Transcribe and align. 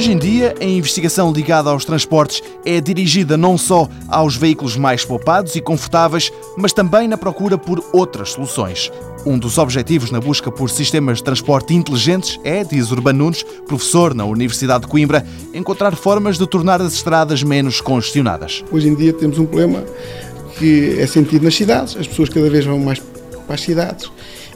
Hoje 0.00 0.12
em 0.12 0.18
dia, 0.18 0.54
a 0.58 0.64
investigação 0.64 1.30
ligada 1.30 1.68
aos 1.68 1.84
transportes 1.84 2.42
é 2.64 2.80
dirigida 2.80 3.36
não 3.36 3.58
só 3.58 3.86
aos 4.08 4.34
veículos 4.34 4.74
mais 4.74 5.04
poupados 5.04 5.56
e 5.56 5.60
confortáveis, 5.60 6.32
mas 6.56 6.72
também 6.72 7.06
na 7.06 7.18
procura 7.18 7.58
por 7.58 7.84
outras 7.92 8.30
soluções. 8.30 8.90
Um 9.26 9.38
dos 9.38 9.58
objetivos 9.58 10.10
na 10.10 10.18
busca 10.18 10.50
por 10.50 10.70
sistemas 10.70 11.18
de 11.18 11.24
transporte 11.24 11.74
inteligentes 11.74 12.40
é, 12.42 12.64
diz 12.64 12.90
Urbano 12.90 13.24
Nunes, 13.24 13.42
professor 13.68 14.14
na 14.14 14.24
Universidade 14.24 14.84
de 14.84 14.90
Coimbra, 14.90 15.22
encontrar 15.52 15.94
formas 15.94 16.38
de 16.38 16.46
tornar 16.46 16.80
as 16.80 16.94
estradas 16.94 17.42
menos 17.42 17.82
congestionadas. 17.82 18.64
Hoje 18.72 18.88
em 18.88 18.94
dia 18.94 19.12
temos 19.12 19.38
um 19.38 19.44
problema 19.44 19.84
que 20.58 20.98
é 20.98 21.06
sentido 21.06 21.44
nas 21.44 21.54
cidades, 21.54 21.94
as 21.98 22.06
pessoas 22.06 22.30
cada 22.30 22.48
vez 22.48 22.64
vão 22.64 22.78
mais 22.78 23.02
para 23.46 23.54
as 23.54 23.60
cidades 23.60 24.10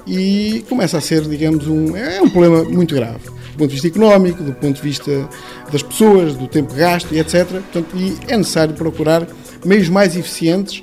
e 0.06 0.64
começa 0.70 0.96
a 0.96 1.02
ser, 1.02 1.20
digamos, 1.28 1.68
um, 1.68 1.94
é 1.94 2.22
um 2.22 2.30
problema 2.30 2.64
muito 2.64 2.94
grave 2.94 3.34
do 3.54 3.58
ponto 3.58 3.68
de 3.68 3.74
vista 3.74 3.88
económico, 3.88 4.42
do 4.42 4.52
ponto 4.52 4.76
de 4.76 4.82
vista 4.82 5.28
das 5.70 5.82
pessoas, 5.82 6.34
do 6.34 6.48
tempo 6.48 6.74
gasto 6.74 7.14
e 7.14 7.20
etc. 7.20 7.46
Portanto, 7.48 7.96
e 7.96 8.16
é 8.28 8.36
necessário 8.36 8.74
procurar 8.74 9.26
meios 9.64 9.88
mais 9.88 10.16
eficientes, 10.16 10.82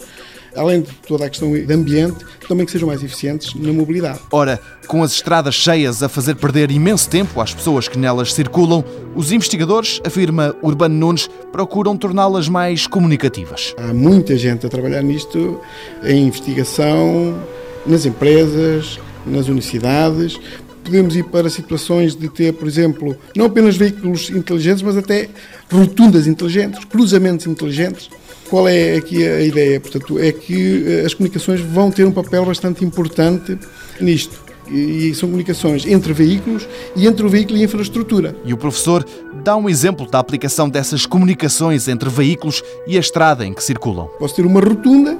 além 0.55 0.81
de 0.81 0.91
toda 1.07 1.25
a 1.25 1.30
questão 1.30 1.52
de 1.52 1.73
ambiente, 1.73 2.25
também 2.47 2.66
que 2.66 2.71
sejam 2.71 2.88
mais 2.88 3.03
eficientes 3.03 3.53
na 3.55 3.71
mobilidade. 3.71 4.20
Ora, 4.31 4.59
com 4.88 5.03
as 5.03 5.11
estradas 5.11 5.55
cheias 5.55 6.02
a 6.02 6.09
fazer 6.09 6.35
perder 6.35 6.71
imenso 6.71 7.09
tempo 7.09 7.39
às 7.39 7.53
pessoas 7.53 7.88
que 7.88 7.97
nelas 7.97 8.34
circulam, 8.34 8.83
os 9.16 9.31
investigadores, 9.31 10.02
afirma 10.05 10.55
Urbano 10.61 10.95
Nunes, 10.95 11.30
procuram 11.52 11.95
torná-las 11.97 12.49
mais 12.49 12.88
comunicativas. 12.88 13.73
Há 13.77 13.94
muita 13.94 14.38
gente 14.38 14.66
a 14.66 14.69
trabalhar 14.69 15.02
nisto, 15.02 15.59
em 16.03 16.27
investigação, 16.27 17.38
nas 17.85 18.05
empresas, 18.05 18.99
nas 19.25 19.47
universidades, 19.47 20.39
podemos 20.84 21.16
ir 21.16 21.23
para 21.26 21.49
situações 21.49 22.16
de 22.16 22.27
ter, 22.30 22.53
por 22.53 22.67
exemplo, 22.67 23.16
não 23.35 23.45
apenas 23.45 23.77
veículos 23.77 24.30
inteligentes, 24.30 24.81
mas 24.81 24.97
até 24.97 25.30
rotundas 25.72 26.28
inteligentes, 26.28 26.83
cruzamentos 26.86 27.47
inteligentes. 27.47 28.09
Qual 28.50 28.67
é 28.67 28.95
aqui 28.95 29.25
a 29.25 29.42
ideia? 29.42 29.80
Portanto, 29.80 30.20
é 30.20 30.31
que 30.31 30.83
eh, 30.86 31.05
as 31.05 31.14
comunicações 31.14 31.61
vão 31.61 31.89
ter 31.89 32.05
um 32.05 32.11
papel 32.11 32.45
bastante 32.45 32.83
importante 32.83 33.58
nisto. 34.00 34.42
E 34.70 35.14
são 35.16 35.28
comunicações 35.28 35.86
entre 35.86 36.14
veículos 36.14 36.67
e 36.95 37.05
entre 37.05 37.25
o 37.25 37.30
veículo 37.30 37.58
e 37.58 37.61
a 37.61 37.66
infraestrutura. 37.66 38.36
E 38.45 38.53
o 38.53 38.58
professor 38.58 39.05
dá 39.44 39.55
um 39.55 39.70
exemplo 39.70 40.09
da 40.09 40.20
aplicação 40.20 40.70
dessas 40.70 41.05
comunicações 41.05 41.88
entre 41.88 42.09
veículos 42.09 42.64
e 42.88 42.95
a 42.95 43.00
estrada 43.00 43.45
em 43.45 43.53
que 43.53 43.64
circulam. 43.64 44.08
Posso 44.20 44.36
ter 44.36 44.45
uma 44.45 44.61
rotunda 44.61 45.17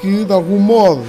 que, 0.00 0.24
de 0.24 0.32
algum 0.32 0.58
modo, 0.58 1.04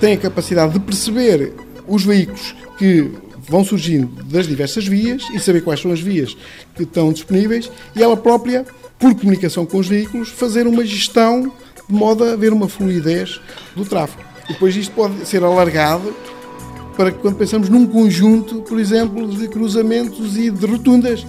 tem 0.00 0.14
a 0.14 0.18
capacidade 0.18 0.74
de 0.74 0.80
perceber 0.80 1.54
os 1.86 2.04
veículos 2.04 2.54
que 2.78 3.10
vão 3.48 3.64
surgindo 3.64 4.22
das 4.24 4.46
diversas 4.46 4.86
vias 4.86 5.22
e 5.32 5.38
saber 5.38 5.62
quais 5.62 5.80
são 5.80 5.92
as 5.92 6.00
vias 6.00 6.36
que 6.74 6.82
estão 6.82 7.12
disponíveis 7.12 7.70
e 7.94 8.02
ela 8.02 8.16
própria, 8.16 8.64
por 8.98 9.14
comunicação 9.14 9.64
com 9.64 9.78
os 9.78 9.86
veículos, 9.86 10.28
fazer 10.28 10.66
uma 10.66 10.84
gestão 10.84 11.52
de 11.88 11.94
modo 11.94 12.24
a 12.24 12.32
haver 12.32 12.52
uma 12.52 12.68
fluidez 12.68 13.40
do 13.74 13.84
tráfego. 13.84 14.22
E 14.48 14.52
depois 14.52 14.74
isto 14.76 14.94
pode 14.94 15.26
ser 15.26 15.42
alargado 15.44 16.14
para 16.96 17.12
que 17.12 17.18
quando 17.18 17.36
pensamos 17.36 17.68
num 17.68 17.86
conjunto, 17.86 18.62
por 18.62 18.80
exemplo, 18.80 19.28
de 19.28 19.48
cruzamentos 19.48 20.36
e 20.36 20.50
de 20.50 20.66
rotundas, 20.66 21.26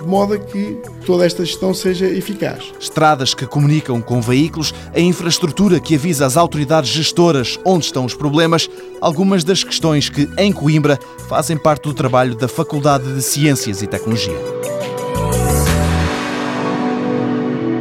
de 0.00 0.06
modo 0.06 0.34
a 0.34 0.38
que 0.38 0.78
toda 1.04 1.26
esta 1.26 1.44
gestão 1.44 1.74
seja 1.74 2.06
eficaz. 2.06 2.72
Estradas 2.80 3.34
que 3.34 3.46
comunicam 3.46 4.00
com 4.00 4.20
veículos, 4.20 4.72
a 4.94 5.00
infraestrutura 5.00 5.78
que 5.78 5.94
avisa 5.94 6.24
as 6.24 6.36
autoridades 6.36 6.90
gestoras 6.90 7.58
onde 7.64 7.84
estão 7.84 8.04
os 8.04 8.14
problemas, 8.14 8.68
algumas 9.00 9.44
das 9.44 9.62
questões 9.62 10.08
que, 10.08 10.28
em 10.38 10.52
Coimbra, 10.52 10.98
fazem 11.28 11.56
parte 11.56 11.82
do 11.82 11.94
trabalho 11.94 12.34
da 12.34 12.48
Faculdade 12.48 13.12
de 13.12 13.22
Ciências 13.22 13.82
e 13.82 13.86
Tecnologia. 13.86 14.38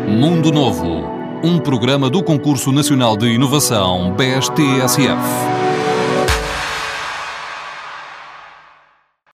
Mundo 0.07 0.51
Novo, 0.51 1.03
um 1.43 1.59
programa 1.59 2.09
do 2.09 2.21
Concurso 2.21 2.71
Nacional 2.71 3.15
de 3.15 3.27
Inovação 3.27 4.13
BSTSF. 4.13 5.68